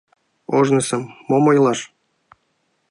[0.57, 1.79] —Ожнысым мом ойлаш.